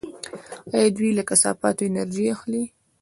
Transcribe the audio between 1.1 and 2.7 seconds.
له کثافاتو انرژي نه اخلي؟